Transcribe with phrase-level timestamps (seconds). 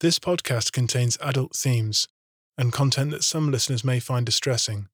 [0.00, 2.06] This podcast contains adult themes
[2.56, 4.86] and content that some listeners may find distressing.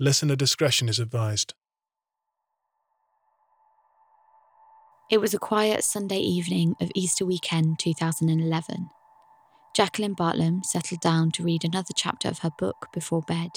[0.00, 1.52] Listener discretion is advised.
[5.10, 8.88] It was a quiet Sunday evening of Easter weekend 2011.
[9.76, 13.50] Jacqueline Bartlam settled down to read another chapter of her book before bed,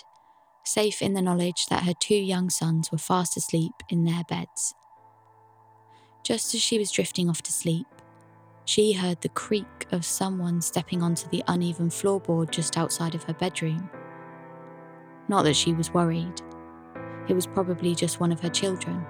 [0.65, 4.73] safe in the knowledge that her two young sons were fast asleep in their beds.
[6.25, 7.87] Just as she was drifting off to sleep,
[8.71, 13.33] she heard the creak of someone stepping onto the uneven floorboard just outside of her
[13.33, 13.89] bedroom.
[15.27, 16.41] Not that she was worried,
[17.27, 19.05] it was probably just one of her children.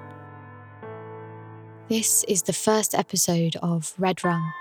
[1.90, 4.52] This is the first episode of Red Rum,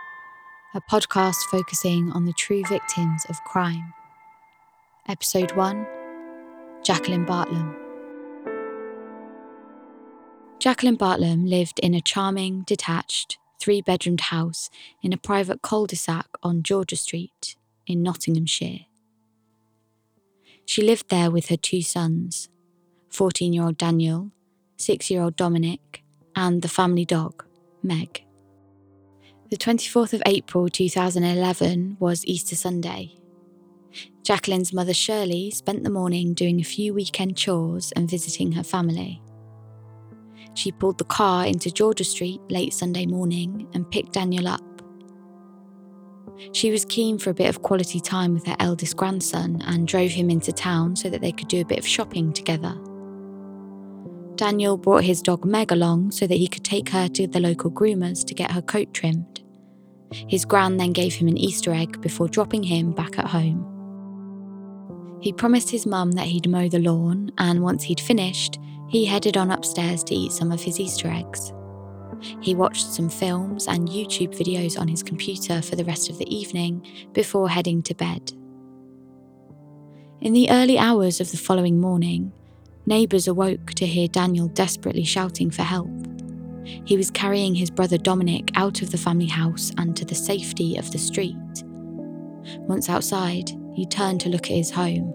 [0.74, 3.94] a podcast focusing on the true victims of crime.
[5.08, 5.86] Episode 1
[6.82, 7.74] Jacqueline Bartlam.
[10.58, 14.70] Jacqueline Bartlam lived in a charming, detached, three bedroomed house
[15.02, 18.86] in a private cul de sac on Georgia Street in Nottinghamshire.
[20.64, 22.48] She lived there with her two sons
[23.10, 24.30] 14 year old Daniel,
[24.76, 26.02] 6 year old Dominic,
[26.34, 27.44] and the family dog,
[27.82, 28.24] Meg.
[29.50, 33.16] The 24th of April 2011 was Easter Sunday.
[34.22, 39.20] Jacqueline's mother Shirley spent the morning doing a few weekend chores and visiting her family.
[40.54, 44.62] She pulled the car into Georgia Street late Sunday morning and picked Daniel up.
[46.52, 50.10] She was keen for a bit of quality time with her eldest grandson and drove
[50.10, 52.74] him into town so that they could do a bit of shopping together.
[54.36, 57.70] Daniel brought his dog Meg along so that he could take her to the local
[57.70, 59.42] groomers to get her coat trimmed.
[60.12, 63.66] His gran then gave him an Easter egg before dropping him back at home.
[65.20, 68.58] He promised his mum that he'd mow the lawn, and once he'd finished,
[68.90, 71.52] he headed on upstairs to eat some of his Easter eggs.
[72.40, 76.34] He watched some films and YouTube videos on his computer for the rest of the
[76.34, 78.32] evening before heading to bed.
[80.20, 82.32] In the early hours of the following morning,
[82.84, 85.88] neighbours awoke to hear Daniel desperately shouting for help.
[86.84, 90.76] He was carrying his brother Dominic out of the family house and to the safety
[90.76, 91.36] of the street.
[92.58, 95.14] Once outside, he turned to look at his home.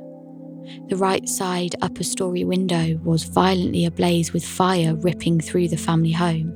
[0.90, 6.12] The right side upper story window was violently ablaze with fire ripping through the family
[6.12, 6.54] home.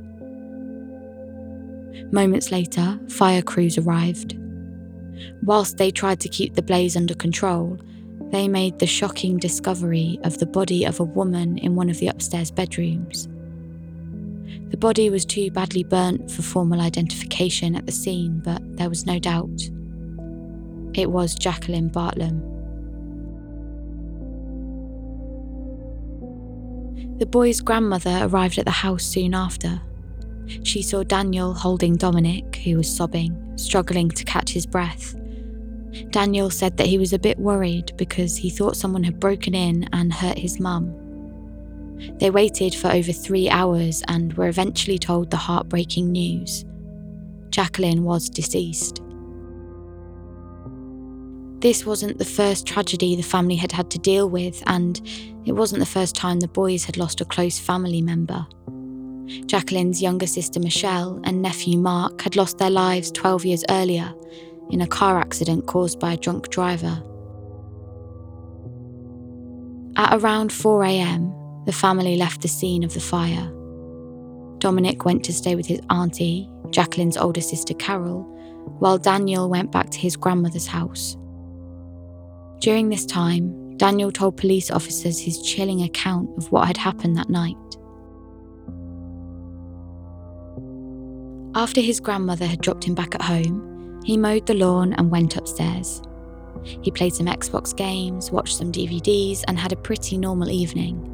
[2.12, 4.38] Moments later, fire crews arrived.
[5.44, 7.78] Whilst they tried to keep the blaze under control,
[8.32, 12.08] they made the shocking discovery of the body of a woman in one of the
[12.08, 13.28] upstairs bedrooms.
[14.70, 19.06] The body was too badly burnt for formal identification at the scene, but there was
[19.06, 19.70] no doubt.
[20.94, 22.59] It was Jacqueline Bartlam.
[27.20, 29.82] The boy's grandmother arrived at the house soon after.
[30.64, 35.16] She saw Daniel holding Dominic, who was sobbing, struggling to catch his breath.
[36.12, 39.90] Daniel said that he was a bit worried because he thought someone had broken in
[39.92, 40.96] and hurt his mum.
[42.20, 46.64] They waited for over three hours and were eventually told the heartbreaking news
[47.50, 48.99] Jacqueline was deceased.
[51.60, 55.02] This wasn't the first tragedy the family had had to deal with, and
[55.46, 58.48] it wasn't the first time the boys had lost a close family member.
[59.46, 64.14] Jacqueline's younger sister Michelle and nephew Mark had lost their lives 12 years earlier
[64.70, 67.04] in a car accident caused by a drunk driver.
[69.98, 73.52] At around 4am, the family left the scene of the fire.
[74.60, 78.24] Dominic went to stay with his auntie, Jacqueline's older sister Carol,
[78.80, 81.18] while Daniel went back to his grandmother's house.
[82.60, 87.30] During this time, Daniel told police officers his chilling account of what had happened that
[87.30, 87.56] night.
[91.56, 95.38] After his grandmother had dropped him back at home, he mowed the lawn and went
[95.38, 96.02] upstairs.
[96.82, 101.06] He played some Xbox games, watched some DVDs, and had a pretty normal evening.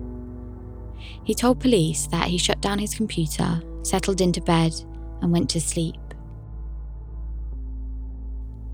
[1.23, 4.73] He told police that he shut down his computer, settled into bed,
[5.21, 5.95] and went to sleep.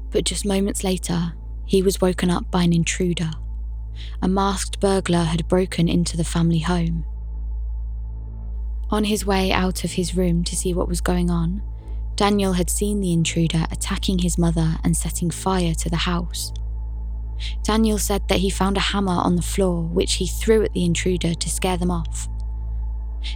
[0.10, 1.34] But just moments later,
[1.72, 3.32] he was woken up by an intruder.
[4.22, 7.06] A masked burglar had broken into the family home.
[8.90, 11.62] On his way out of his room to see what was going on,
[12.18, 16.52] Daniel had seen the intruder attacking his mother and setting fire to the house.
[17.64, 20.84] Daniel said that he found a hammer on the floor, which he threw at the
[20.84, 22.28] intruder to scare them off.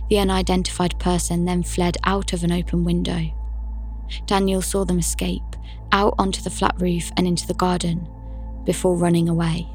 [0.09, 3.31] The unidentified person then fled out of an open window.
[4.25, 5.55] Daniel saw them escape,
[5.93, 8.09] out onto the flat roof and into the garden,
[8.65, 9.67] before running away.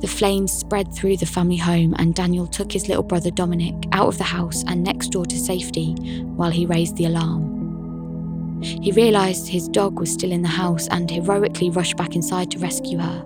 [0.00, 4.08] The flames spread through the family home, and Daniel took his little brother Dominic out
[4.08, 8.60] of the house and next door to safety while he raised the alarm.
[8.62, 12.58] He realised his dog was still in the house and heroically rushed back inside to
[12.58, 13.24] rescue her.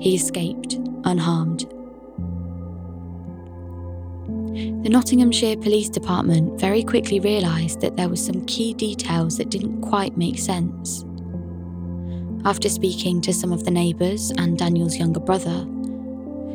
[0.00, 0.74] He escaped,
[1.04, 1.66] unharmed.
[4.84, 9.82] The Nottinghamshire Police Department very quickly realised that there were some key details that didn't
[9.82, 11.04] quite make sense.
[12.46, 15.66] After speaking to some of the neighbours and Daniel's younger brother,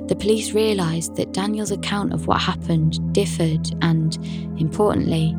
[0.07, 4.15] the police realised that Daniel's account of what happened differed and,
[4.59, 5.35] importantly,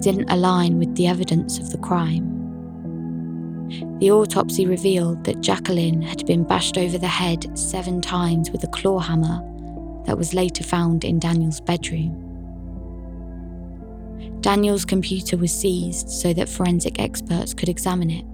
[0.00, 2.32] didn't align with the evidence of the crime.
[3.98, 8.68] The autopsy revealed that Jacqueline had been bashed over the head seven times with a
[8.68, 9.40] claw hammer
[10.04, 12.22] that was later found in Daniel's bedroom.
[14.42, 18.26] Daniel's computer was seized so that forensic experts could examine it.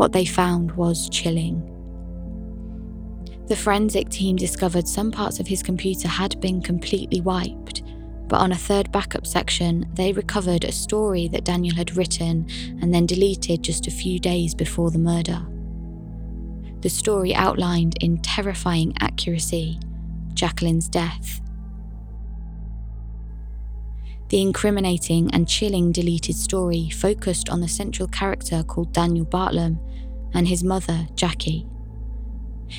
[0.00, 1.60] What they found was chilling.
[3.48, 7.82] The forensic team discovered some parts of his computer had been completely wiped,
[8.26, 12.48] but on a third backup section, they recovered a story that Daniel had written
[12.80, 15.46] and then deleted just a few days before the murder.
[16.80, 19.78] The story outlined in terrifying accuracy
[20.32, 21.42] Jacqueline's death.
[24.30, 29.78] The incriminating and chilling deleted story focused on the central character called Daniel Bartlam
[30.34, 31.66] and his mother, Jackie.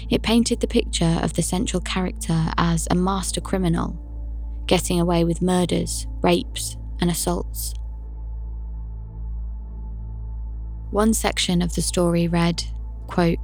[0.10, 4.00] It painted the picture of the central character as a master criminal,
[4.66, 7.74] getting away with murders, rapes, and assaults.
[10.92, 12.64] One section of the story read,
[13.08, 13.40] quote,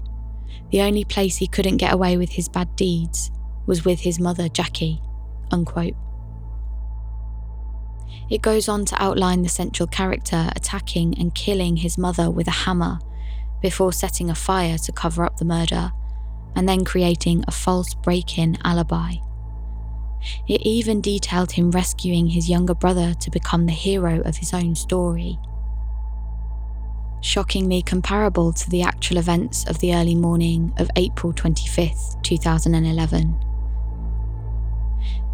[0.72, 3.32] The only place he couldn't get away with his bad deeds
[3.66, 5.02] was with his mother, Jackie.
[5.52, 5.96] Unquote.
[8.30, 12.52] It goes on to outline the central character attacking and killing his mother with a
[12.52, 13.00] hammer
[13.62, 15.92] before setting a fire to cover up the murder
[16.56, 19.14] and then creating a false break in alibi.
[20.48, 24.76] It even detailed him rescuing his younger brother to become the hero of his own
[24.76, 25.38] story.
[27.22, 33.38] Shockingly comparable to the actual events of the early morning of April 25, 2011.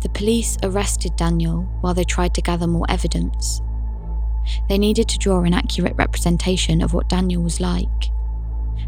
[0.02, 3.62] The police arrested Daniel while they tried to gather more evidence.
[4.68, 8.10] They needed to draw an accurate representation of what Daniel was like,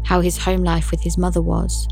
[0.04, 1.88] how his home life with his mother was.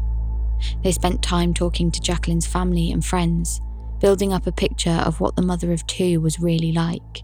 [0.82, 3.61] They spent time talking to Jacqueline's family and friends,
[4.00, 7.23] building up a picture of what the mother of two was really like.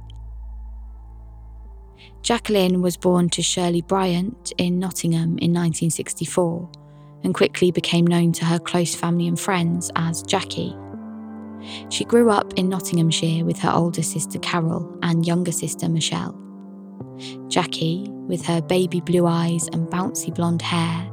[2.22, 6.70] Jacqueline was born to Shirley Bryant in Nottingham in 1964
[7.24, 10.76] and quickly became known to her close family and friends as Jackie.
[11.88, 16.49] She grew up in Nottinghamshire with her older sister Carol and younger sister Michelle.
[17.48, 21.10] Jackie, with her baby blue eyes and bouncy blonde hair,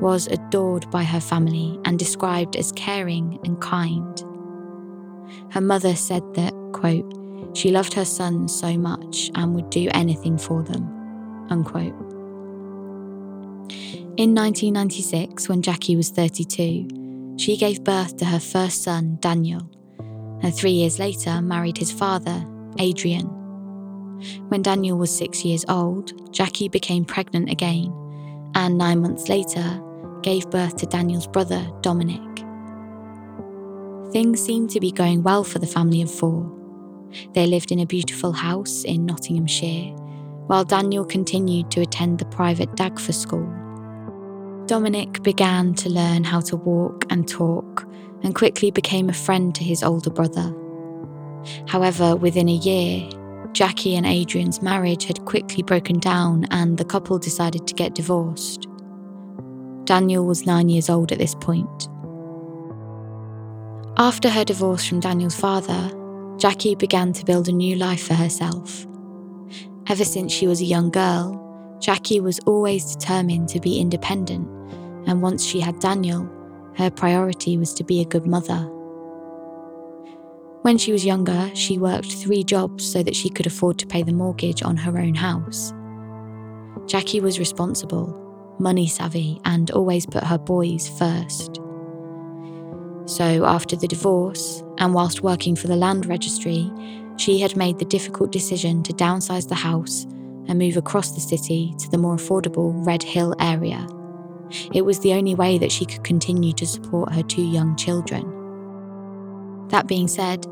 [0.00, 4.24] was adored by her family and described as caring and kind.
[5.50, 7.16] Her mother said that, quote,
[7.56, 10.84] she loved her sons so much and would do anything for them,
[11.50, 11.94] unquote.
[14.16, 19.62] In 1996, when Jackie was 32, she gave birth to her first son, Daniel,
[20.42, 22.44] and three years later married his father,
[22.78, 23.39] Adrian.
[24.48, 27.92] When Daniel was six years old, Jackie became pregnant again,
[28.54, 29.82] and nine months later,
[30.22, 32.20] gave birth to Daniel's brother, Dominic.
[34.12, 36.50] Things seemed to be going well for the family of four.
[37.32, 39.94] They lived in a beautiful house in Nottinghamshire,
[40.46, 43.48] while Daniel continued to attend the private Dagfa school.
[44.66, 47.86] Dominic began to learn how to walk and talk
[48.22, 50.54] and quickly became a friend to his older brother.
[51.66, 53.08] However, within a year,
[53.52, 58.66] Jackie and Adrian's marriage had quickly broken down and the couple decided to get divorced.
[59.84, 61.88] Daniel was nine years old at this point.
[63.96, 65.90] After her divorce from Daniel's father,
[66.38, 68.86] Jackie began to build a new life for herself.
[69.88, 71.36] Ever since she was a young girl,
[71.80, 74.46] Jackie was always determined to be independent,
[75.08, 76.30] and once she had Daniel,
[76.76, 78.70] her priority was to be a good mother.
[80.62, 84.02] When she was younger, she worked three jobs so that she could afford to pay
[84.02, 85.72] the mortgage on her own house.
[86.86, 91.60] Jackie was responsible, money savvy, and always put her boys first.
[93.06, 96.70] So, after the divorce, and whilst working for the land registry,
[97.16, 100.04] she had made the difficult decision to downsize the house
[100.46, 103.86] and move across the city to the more affordable Red Hill area.
[104.74, 108.39] It was the only way that she could continue to support her two young children.
[109.70, 110.46] That being said,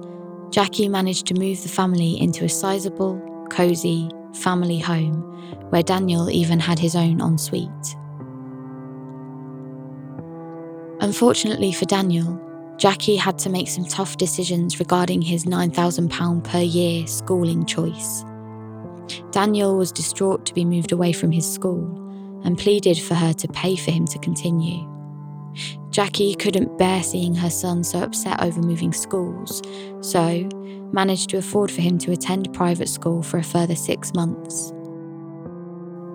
[0.51, 3.21] Jackie managed to move the family into a sizable,
[3.51, 5.23] cosy family home
[5.71, 7.97] where Daniel even had his own ensuite.
[11.01, 12.41] Unfortunately for Daniel,
[12.77, 18.25] Jackie had to make some tough decisions regarding his £9,000 per year schooling choice.
[19.33, 21.83] Daniel was distraught to be moved away from his school
[22.45, 24.88] and pleaded for her to pay for him to continue.
[25.91, 29.63] Jackie couldn't bear seeing her son so upset over moving schools,
[30.01, 30.49] so
[30.93, 34.73] managed to afford for him to attend private school for a further six months.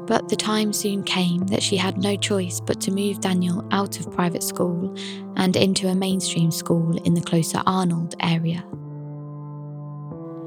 [0.06, 4.00] But the time soon came that she had no choice but to move Daniel out
[4.00, 4.94] of private school
[5.38, 8.64] and into a mainstream school in the closer Arnold area.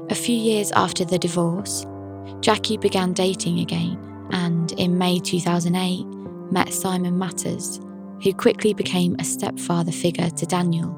[0.09, 1.85] A few years after the divorce,
[2.39, 3.97] Jackie began dating again
[4.31, 6.05] and in May 2008
[6.51, 7.79] met Simon Matters,
[8.23, 10.93] who quickly became a stepfather figure to Daniel.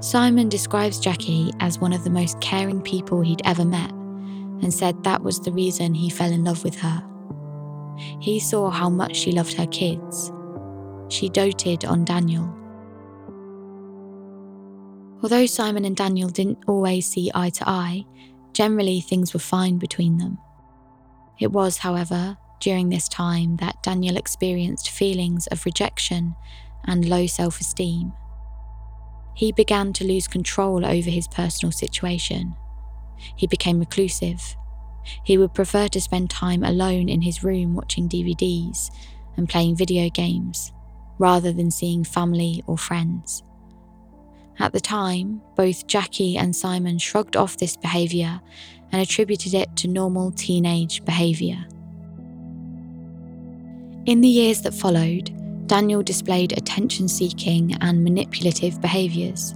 [0.00, 5.02] Simon describes Jackie as one of the most caring people he'd ever met and said
[5.04, 7.02] that was the reason he fell in love with her.
[8.20, 10.32] He saw how much she loved her kids.
[11.08, 12.52] She doted on Daniel.
[15.22, 18.04] Although Simon and Daniel didn't always see eye to eye,
[18.52, 20.38] generally things were fine between them.
[21.38, 26.34] It was, however, during this time that Daniel experienced feelings of rejection
[26.84, 28.12] and low self esteem.
[29.34, 32.54] He began to lose control over his personal situation.
[33.36, 34.56] He became reclusive
[35.24, 38.90] he would prefer to spend time alone in his room watching DVDs
[39.36, 40.72] and playing video games,
[41.18, 43.42] rather than seeing family or friends.
[44.58, 48.40] At the time, both Jackie and Simon shrugged off this behaviour
[48.90, 51.66] and attributed it to normal teenage behaviour.
[54.06, 55.32] In the years that followed,
[55.66, 59.52] Daniel displayed attention seeking and manipulative behaviours.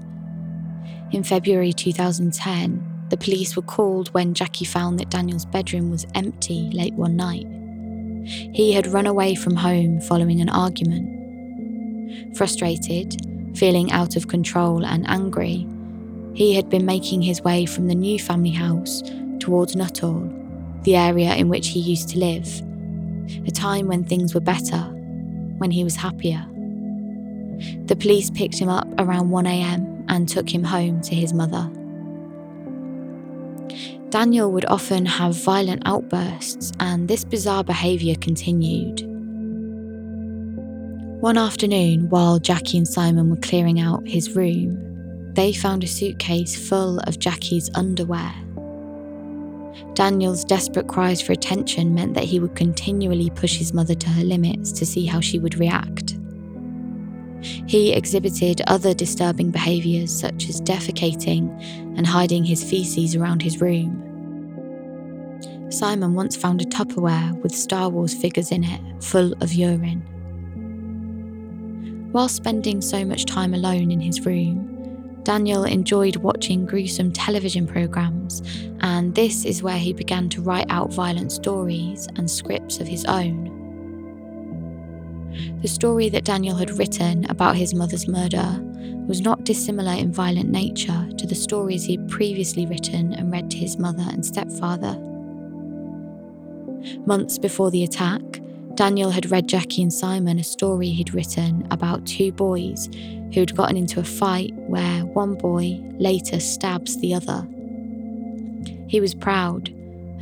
[1.12, 6.69] In February 2010, the police were called when Jackie found that Daniel's bedroom was empty
[6.73, 7.47] late one night.
[8.52, 12.37] He had run away from home following an argument.
[12.37, 13.25] Frustrated,
[13.57, 15.64] feeling out of control and angry,
[16.35, 19.04] he had been making his way from the new family house
[19.38, 20.28] towards Nuthall,
[20.83, 22.62] the area in which he used to live,
[23.46, 24.78] a time when things were better,
[25.58, 26.44] when he was happier.
[27.87, 31.70] The police picked him up around 1am and took him home to his mother.
[34.10, 39.06] Daniel would often have violent outbursts, and this bizarre behaviour continued.
[41.20, 44.78] One afternoon, while Jackie and Simon were clearing out his room,
[45.34, 48.32] they found a suitcase full of Jackie's underwear.
[49.94, 54.25] Daniel's desperate cries for attention meant that he would continually push his mother to her
[54.25, 56.16] limits to see how she would react.
[57.66, 61.49] He exhibited other disturbing behaviours such as defecating
[61.97, 64.06] and hiding his feces around his room.
[65.70, 70.02] Simon once found a Tupperware with Star Wars figures in it, full of urine.
[72.12, 74.69] While spending so much time alone in his room,
[75.30, 78.42] Daniel enjoyed watching gruesome television programs,
[78.80, 83.04] and this is where he began to write out violent stories and scripts of his
[83.04, 83.44] own.
[85.62, 88.58] The story that Daniel had written about his mother's murder
[89.06, 93.52] was not dissimilar in violent nature to the stories he had previously written and read
[93.52, 94.99] to his mother and stepfather.
[97.06, 98.39] Months before the attack,
[98.80, 102.88] Daniel had read Jackie and Simon a story he'd written about two boys
[103.34, 107.46] who had gotten into a fight where one boy later stabs the other.
[108.88, 109.68] He was proud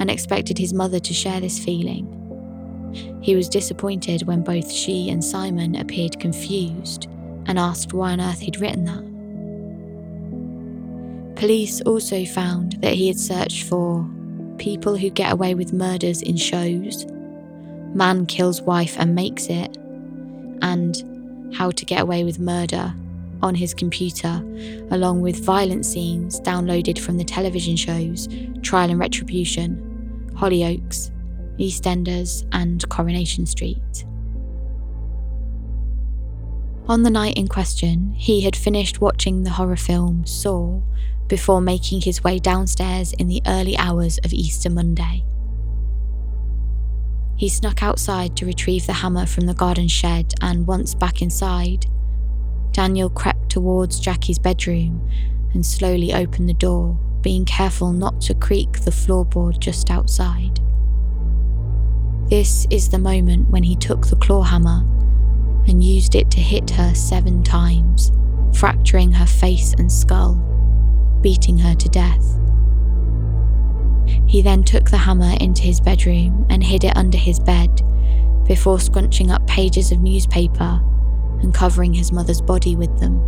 [0.00, 2.08] and expected his mother to share this feeling.
[3.22, 7.06] He was disappointed when both she and Simon appeared confused
[7.46, 9.04] and asked why on earth he'd written that.
[11.36, 14.04] Police also found that he had searched for
[14.58, 17.06] people who get away with murders in shows,
[17.94, 19.76] man kills wife and makes it,
[20.62, 22.94] and how to get away with murder
[23.42, 24.42] on his computer,
[24.90, 28.28] along with violent scenes downloaded from the television shows
[28.62, 31.10] Trial and Retribution, Hollyoaks,
[31.58, 34.04] EastEnders, and Coronation Street.
[36.88, 40.80] On the night in question, he had finished watching the horror film Saw
[41.26, 45.22] before making his way downstairs in the early hours of Easter Monday.
[47.38, 51.86] He snuck outside to retrieve the hammer from the garden shed, and once back inside,
[52.72, 55.08] Daniel crept towards Jackie's bedroom
[55.54, 60.60] and slowly opened the door, being careful not to creak the floorboard just outside.
[62.28, 64.84] This is the moment when he took the claw hammer
[65.68, 68.10] and used it to hit her seven times,
[68.52, 70.34] fracturing her face and skull,
[71.20, 72.24] beating her to death.
[74.26, 77.82] He then took the hammer into his bedroom and hid it under his bed
[78.46, 80.80] before scrunching up pages of newspaper
[81.40, 83.22] and covering his mother's body with them.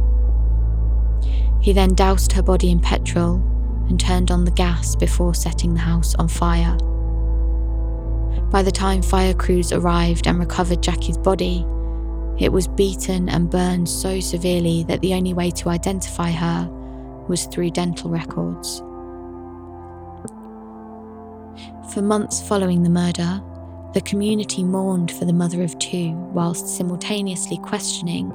[1.61, 3.37] He then doused her body in petrol
[3.89, 6.77] and turned on the gas before setting the house on fire
[8.51, 11.65] By the time fire crews arrived and recovered Jackie's body,
[12.39, 16.69] it was beaten and burned so severely that the only way to identify her
[17.29, 18.83] was through dental records.
[21.93, 23.43] For months following the murder,
[23.95, 28.27] the community mourned for the mother of two whilst simultaneously questioning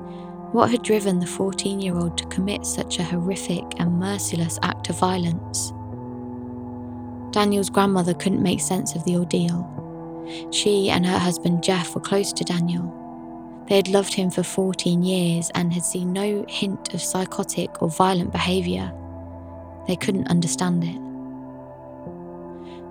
[0.51, 4.89] what had driven the 14 year old to commit such a horrific and merciless act
[4.89, 5.71] of violence.
[7.33, 9.71] Daniel's grandmother couldn't make sense of the ordeal.
[10.51, 13.63] She and her husband Jeff were close to Daniel.
[13.69, 17.87] They had loved him for 14 years and had seen no hint of psychotic or
[17.87, 18.91] violent behaviour.
[19.87, 21.04] They couldn't understand it.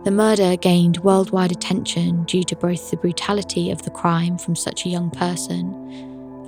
[0.05, 4.85] The murder gained worldwide attention due to both the brutality of the crime from such
[4.85, 5.73] a young person,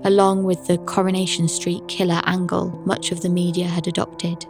[0.05, 4.45] along with the Coronation Street killer angle much of the media had adopted.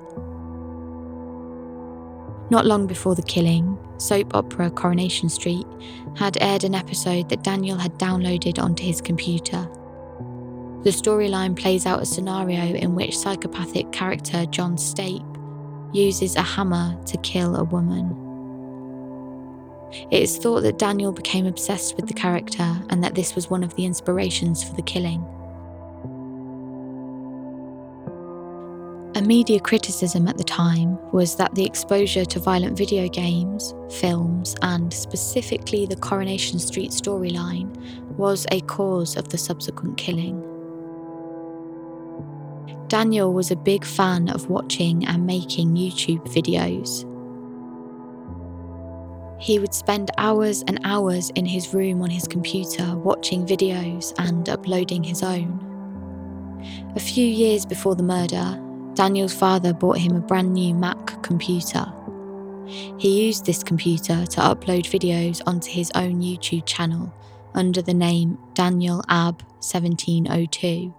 [2.51, 5.67] Not long before the killing, soap opera Coronation Street
[6.17, 9.69] had aired an episode that Daniel had downloaded onto his computer.
[10.83, 15.23] The storyline plays out a scenario in which psychopathic character John Stape
[15.93, 18.26] uses a hammer to kill a woman.
[20.11, 23.63] It is thought that Daniel became obsessed with the character and that this was one
[23.65, 25.25] of the inspirations for the killing.
[29.17, 34.55] A media criticism at the time was that the exposure to violent video games, films,
[34.61, 37.75] and specifically the Coronation Street storyline
[38.19, 40.43] was a cause of the subsequent killing.
[42.89, 47.05] Daniel was a big fan of watching and making YouTube videos,
[49.39, 54.49] he would spend hours and hours in his room on his computer watching videos and
[54.49, 55.63] uploading his own.
[56.97, 58.61] A few years before the murder,
[58.95, 61.93] Daniel's father bought him a brand new Mac computer.
[62.99, 67.13] He used this computer to upload videos onto his own YouTube channel
[67.55, 70.95] under the name Daniel Ab 1702.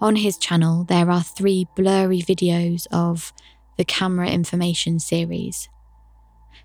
[0.00, 3.32] On his channel, there are three blurry videos of
[3.76, 5.68] the Camera Information series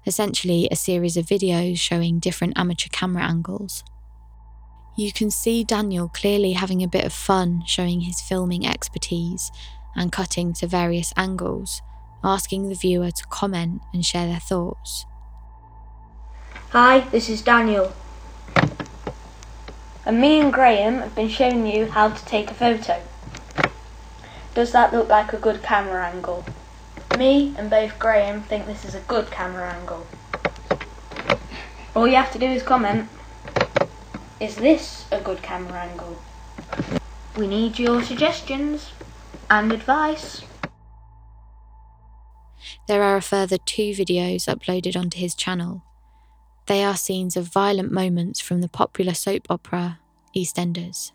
[0.05, 3.83] essentially a series of videos showing different amateur camera angles.
[4.95, 9.51] You can see Daniel clearly having a bit of fun showing his filming expertise
[9.95, 11.81] and cutting to various angles,
[12.23, 15.05] asking the viewer to comment and share their thoughts.
[16.69, 17.93] Hi, this is Daniel.
[20.05, 23.01] And me and Graham have been showing you how to take a photo.
[24.53, 26.45] Does that look like a good camera angle?
[27.17, 30.07] Me and both Graham think this is a good camera angle.
[31.95, 33.07] All you have to do is comment,
[34.39, 36.17] is this a good camera angle?
[37.37, 38.91] We need your suggestions
[39.49, 40.41] and advice.
[42.87, 45.83] There are a further two videos uploaded onto his channel.
[46.65, 49.99] They are scenes of violent moments from the popular soap opera
[50.35, 51.11] EastEnders.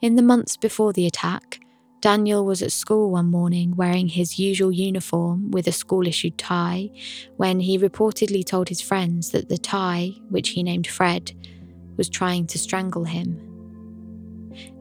[0.00, 1.63] In the months before the attack,
[2.04, 6.90] Daniel was at school one morning wearing his usual uniform with a school issued tie
[7.38, 11.32] when he reportedly told his friends that the tie, which he named Fred,
[11.96, 13.40] was trying to strangle him.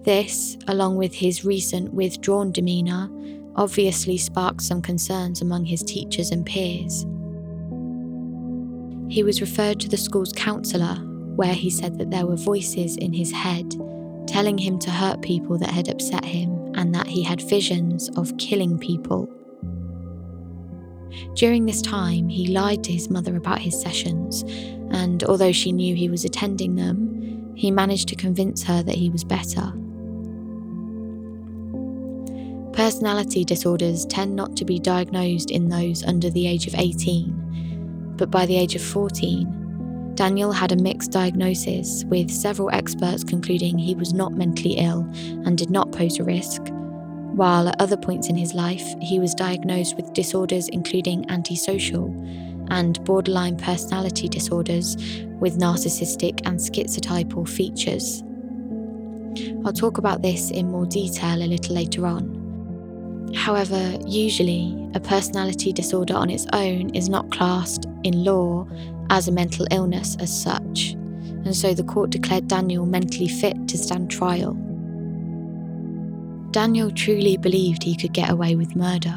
[0.03, 3.09] This, along with his recent withdrawn demeanour,
[3.55, 7.05] obviously sparked some concerns among his teachers and peers.
[9.09, 10.95] He was referred to the school's counsellor,
[11.37, 13.79] where he said that there were voices in his head
[14.27, 18.37] telling him to hurt people that had upset him and that he had visions of
[18.37, 19.29] killing people.
[21.35, 24.43] During this time, he lied to his mother about his sessions,
[24.91, 29.09] and although she knew he was attending them, he managed to convince her that he
[29.09, 29.73] was better.
[32.73, 38.31] Personality disorders tend not to be diagnosed in those under the age of 18, but
[38.31, 39.62] by the age of 14,
[40.15, 45.01] Daniel had a mixed diagnosis, with several experts concluding he was not mentally ill
[45.45, 46.61] and did not pose a risk,
[47.33, 52.05] while at other points in his life, he was diagnosed with disorders including antisocial
[52.69, 54.95] and borderline personality disorders
[55.39, 58.23] with narcissistic and schizotypal features.
[59.65, 63.33] I'll talk about this in more detail a little later on.
[63.33, 68.67] However, usually, a personality disorder on its own is not classed in law
[69.09, 73.77] as a mental illness as such, and so the court declared Daniel mentally fit to
[73.77, 74.53] stand trial.
[76.51, 79.15] Daniel truly believed he could get away with murder.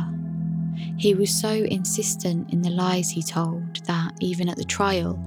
[0.97, 5.23] He was so insistent in the lies he told that, even at the trial,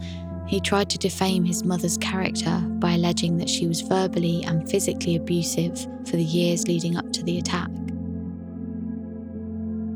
[0.48, 5.16] he tried to defame his mother's character by alleging that she was verbally and physically
[5.16, 7.70] abusive for the years leading up to the attack.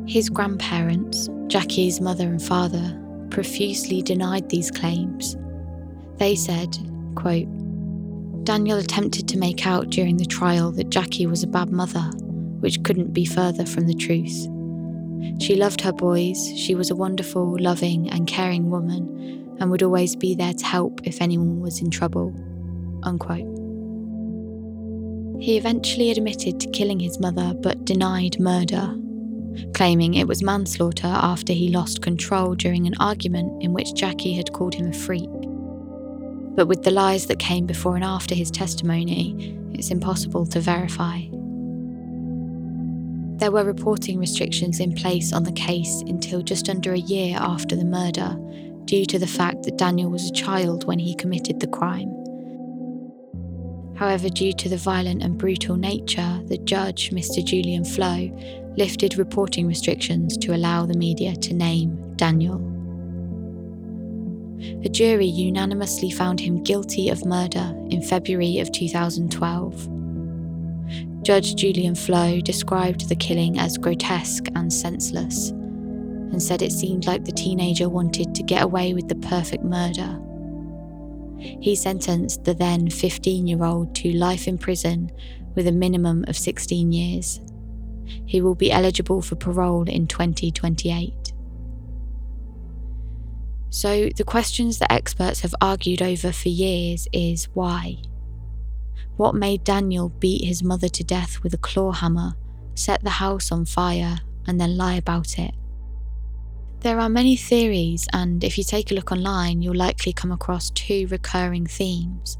[0.06, 2.99] His grandparents, Jackie's mother and father,
[3.34, 5.36] profusely denied these claims.
[6.17, 6.78] They said,
[7.15, 7.48] quote,
[8.46, 12.12] Daniel attempted to make out during the trial that Jackie was a bad mother,
[12.60, 14.48] which couldn't be further from the truth.
[15.41, 20.15] She loved her boys, she was a wonderful, loving, and caring woman, and would always
[20.15, 22.34] be there to help if anyone was in trouble.
[23.04, 23.50] Unquote.
[25.41, 28.96] He eventually admitted to killing his mother but denied murder,
[29.74, 34.54] claiming it was manslaughter after he lost control during an argument in which Jackie had
[34.54, 35.30] called him a freak.
[36.56, 41.22] But with the lies that came before and after his testimony, it's impossible to verify.
[43.39, 47.76] There were reporting restrictions in place on the case until just under a year after
[47.76, 48.38] the murder,
[48.86, 52.10] due to the fact that Daniel was a child when he committed the crime.
[53.96, 57.44] However, due to the violent and brutal nature, the judge, Mr.
[57.44, 58.32] Julian Flaux,
[58.78, 62.70] lifted reporting restrictions to allow the media to name Daniel.
[64.84, 69.90] A jury unanimously found him guilty of murder in February of 2012.
[71.24, 77.26] Judge Julian Flaux described the killing as grotesque and senseless and said it seemed like
[77.26, 80.20] the teenager wanted to get away with the perfect murder.
[81.38, 85.12] He sentenced the then 15 year old to life in prison
[85.56, 87.40] with a minimum of 16 years.
[88.26, 91.34] He will be eligible for parole in 2028.
[93.69, 97.97] So, the questions that experts have argued over for years is why?
[99.17, 102.36] What made Daniel beat his mother to death with a claw hammer,
[102.76, 105.54] set the house on fire, and then lie about it?
[106.82, 110.69] There are many theories, and if you take a look online, you'll likely come across
[110.71, 112.38] two recurring themes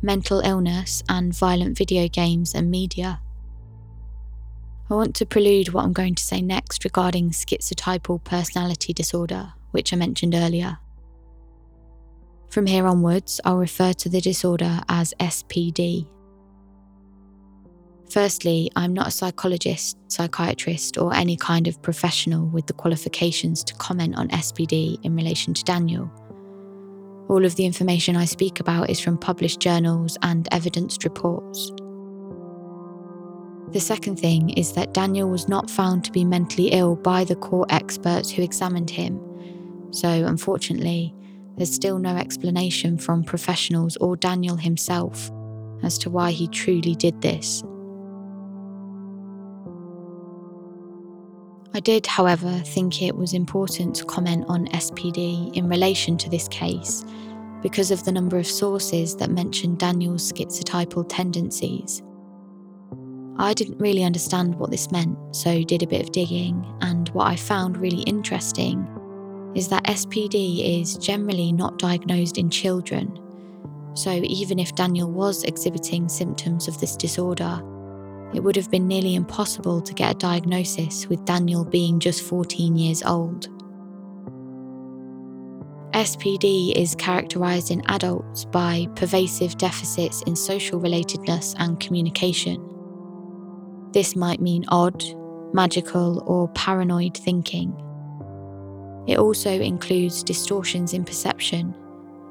[0.00, 3.20] mental illness and violent video games and media.
[4.90, 9.92] I want to prelude what I'm going to say next regarding schizotypal personality disorder, which
[9.92, 10.78] I mentioned earlier.
[12.48, 16.06] From here onwards, I'll refer to the disorder as SPD.
[18.08, 23.74] Firstly, I'm not a psychologist, psychiatrist, or any kind of professional with the qualifications to
[23.74, 26.10] comment on SPD in relation to Daniel.
[27.28, 31.70] All of the information I speak about is from published journals and evidenced reports.
[33.72, 37.36] The second thing is that Daniel was not found to be mentally ill by the
[37.36, 39.20] court experts who examined him,
[39.90, 41.14] so, unfortunately,
[41.56, 45.30] there's still no explanation from professionals or Daniel himself
[45.82, 47.62] as to why he truly did this.
[51.74, 56.48] I did, however, think it was important to comment on SPD in relation to this
[56.48, 57.04] case
[57.62, 62.02] because of the number of sources that mentioned Daniel's schizotypal tendencies.
[63.40, 67.28] I didn't really understand what this meant, so did a bit of digging, and what
[67.28, 68.86] I found really interesting
[69.54, 73.18] is that SPD is generally not diagnosed in children.
[73.94, 77.62] So, even if Daniel was exhibiting symptoms of this disorder,
[78.34, 82.76] it would have been nearly impossible to get a diagnosis with Daniel being just 14
[82.76, 83.48] years old.
[85.92, 92.77] SPD is characterized in adults by pervasive deficits in social relatedness and communication.
[93.92, 95.04] This might mean odd,
[95.52, 97.74] magical, or paranoid thinking.
[99.06, 101.74] It also includes distortions in perception,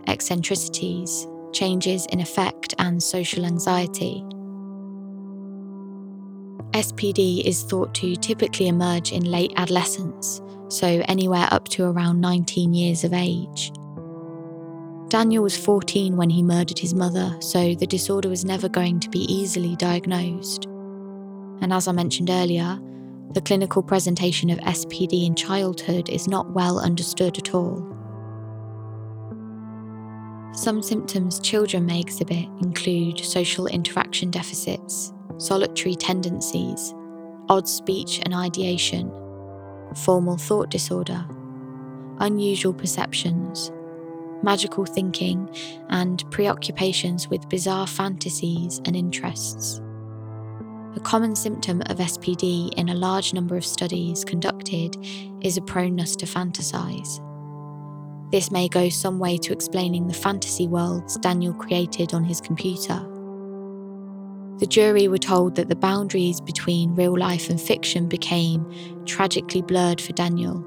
[0.08, 4.24] eccentricities, changes in affect, and social anxiety.
[6.74, 12.74] SPD is thought to typically emerge in late adolescence, so anywhere up to around 19
[12.74, 13.72] years of age.
[15.10, 19.10] Daniel was 14 when he murdered his mother, so the disorder was never going to
[19.10, 20.68] be easily diagnosed.
[21.62, 22.80] And as I mentioned earlier,
[23.34, 27.86] the clinical presentation of SPD in childhood is not well understood at all.
[30.54, 36.96] Some symptoms children may exhibit include social interaction deficits, solitary tendencies,
[37.50, 39.12] odd speech and ideation,
[39.96, 41.26] formal thought disorder,
[42.20, 43.72] unusual perceptions,
[44.42, 45.50] magical thinking,
[45.90, 49.82] and preoccupations with bizarre fantasies and interests.
[50.98, 54.98] A common symptom of SPD in a large number of studies conducted
[55.42, 57.22] is a proneness to fantasize.
[58.32, 63.00] This may go some way to explaining the fantasy worlds Daniel created on his computer.
[64.58, 68.66] The jury were told that the boundaries between real life and fiction became
[69.06, 70.66] tragically blurred for Daniel.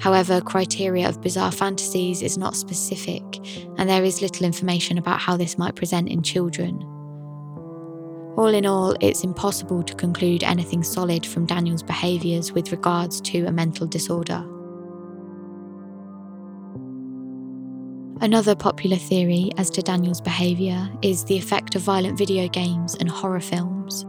[0.00, 3.24] However, criteria of bizarre fantasies is not specific,
[3.78, 6.94] and there is little information about how this might present in children.
[8.38, 13.46] All in all, it's impossible to conclude anything solid from Daniel's behaviours with regards to
[13.46, 14.46] a mental disorder.
[18.20, 23.10] Another popular theory as to Daniel's behaviour is the effect of violent video games and
[23.10, 24.06] horror films.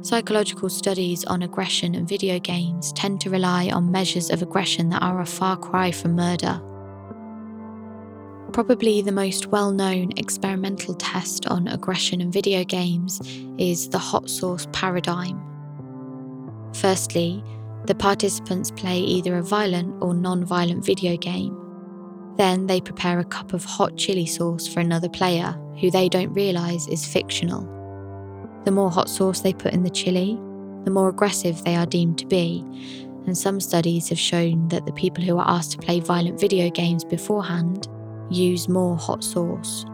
[0.00, 5.02] Psychological studies on aggression and video games tend to rely on measures of aggression that
[5.02, 6.58] are a far cry from murder.
[8.52, 13.20] Probably the most well known experimental test on aggression in video games
[13.58, 15.42] is the hot sauce paradigm.
[16.72, 17.42] Firstly,
[17.86, 21.56] the participants play either a violent or non violent video game.
[22.36, 26.32] Then they prepare a cup of hot chili sauce for another player, who they don't
[26.32, 27.62] realise is fictional.
[28.64, 30.38] The more hot sauce they put in the chili,
[30.84, 32.64] the more aggressive they are deemed to be,
[33.26, 36.70] and some studies have shown that the people who are asked to play violent video
[36.70, 37.88] games beforehand
[38.30, 39.84] use more hot sauce.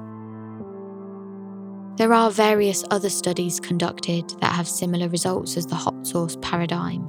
[1.97, 7.07] There are various other studies conducted that have similar results as the hot sauce paradigm,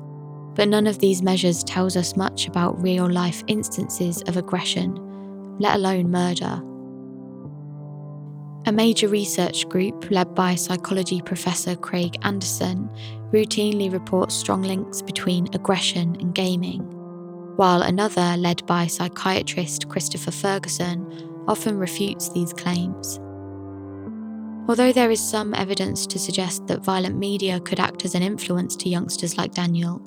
[0.55, 4.99] but none of these measures tells us much about real life instances of aggression
[5.59, 6.61] let alone murder.
[8.65, 12.89] A major research group led by psychology professor Craig Anderson
[13.31, 16.81] routinely reports strong links between aggression and gaming,
[17.55, 21.05] while another, led by psychiatrist Christopher Ferguson,
[21.47, 23.19] often refutes these claims.
[24.67, 28.75] Although there is some evidence to suggest that violent media could act as an influence
[28.77, 30.01] to youngsters like Daniel,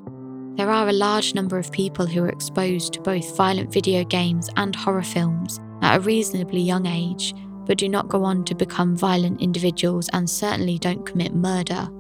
[0.57, 4.49] there are a large number of people who are exposed to both violent video games
[4.57, 7.35] and horror films at a reasonably young age,
[7.67, 11.91] but do not go on to become violent individuals and certainly don't commit murder.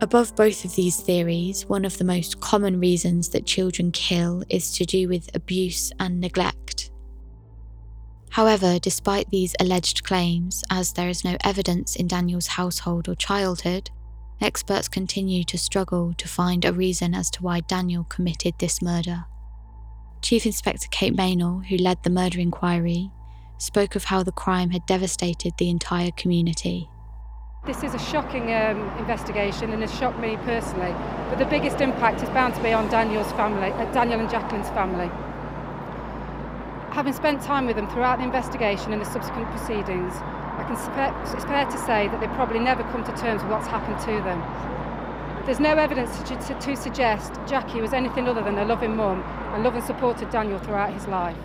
[0.00, 4.70] Above both of these theories, one of the most common reasons that children kill is
[4.70, 6.92] to do with abuse and neglect.
[8.30, 13.90] However, despite these alleged claims, as there is no evidence in Daniel's household or childhood,
[14.40, 19.24] experts continue to struggle to find a reason as to why Daniel committed this murder.
[20.22, 23.10] Chief Inspector Kate Meynell, who led the murder inquiry,
[23.58, 26.88] spoke of how the crime had devastated the entire community.
[27.64, 30.94] This is a shocking um, investigation and has shocked me personally,
[31.28, 34.70] but the biggest impact is bound to be on Daniel's family, uh, Daniel and Jacqueline's
[34.70, 35.10] family.
[36.92, 40.72] Having spent time with them throughout the investigation and the subsequent proceedings, I can
[41.36, 44.22] it's fair to say that they probably never come to terms with what's happened to
[44.24, 44.40] them.
[45.44, 49.22] There's no evidence to, to, to suggest Jackie was anything other than a loving mum
[49.52, 51.36] and loved and supported Daniel throughout his life.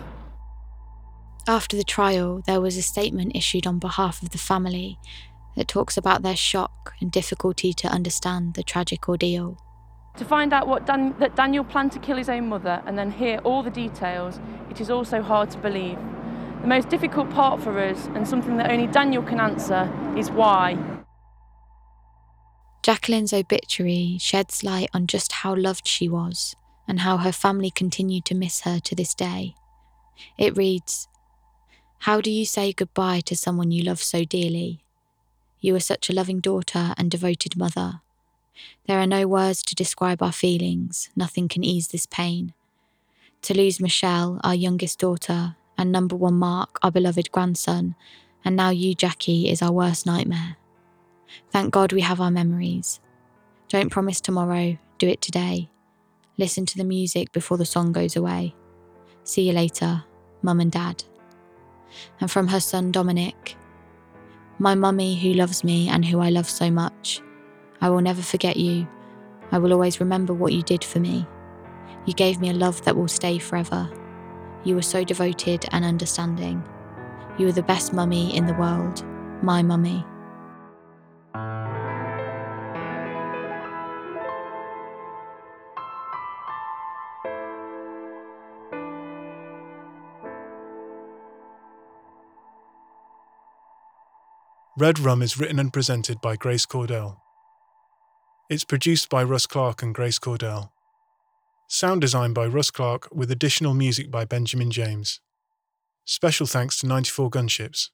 [1.46, 4.98] After the trial, there was a statement issued on behalf of the family
[5.56, 9.58] that talks about their shock and difficulty to understand the tragic ordeal.
[10.18, 13.10] To find out what Dan- that Daniel planned to kill his own mother and then
[13.10, 14.38] hear all the details,
[14.70, 15.98] it is also hard to believe.
[16.60, 20.78] The most difficult part for us, and something that only Daniel can answer, is why.
[22.82, 26.54] Jacqueline's obituary sheds light on just how loved she was
[26.86, 29.54] and how her family continued to miss her to this day.
[30.38, 31.08] It reads
[32.00, 34.83] How do you say goodbye to someone you love so dearly?
[35.64, 38.02] You are such a loving daughter and devoted mother.
[38.86, 42.52] There are no words to describe our feelings, nothing can ease this pain.
[43.40, 47.94] To lose Michelle, our youngest daughter, and number one Mark, our beloved grandson,
[48.44, 50.58] and now you, Jackie, is our worst nightmare.
[51.50, 53.00] Thank God we have our memories.
[53.70, 55.70] Don't promise tomorrow, do it today.
[56.36, 58.54] Listen to the music before the song goes away.
[59.22, 60.04] See you later,
[60.42, 61.04] Mum and Dad.
[62.20, 63.56] And from her son Dominic,
[64.58, 67.20] my mummy who loves me and who I love so much.
[67.80, 68.86] I will never forget you.
[69.50, 71.26] I will always remember what you did for me.
[72.06, 73.90] You gave me a love that will stay forever.
[74.64, 76.62] You were so devoted and understanding.
[77.38, 79.04] You were the best mummy in the world,
[79.42, 80.04] my mummy.
[94.76, 97.18] Red Rum is written and presented by Grace Cordell.
[98.50, 100.70] It's produced by Russ Clark and Grace Cordell.
[101.68, 105.20] Sound design by Russ Clark with additional music by Benjamin James.
[106.04, 107.90] Special thanks to 94 Gunships.